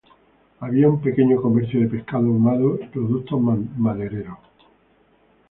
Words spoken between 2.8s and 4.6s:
y productos madereros.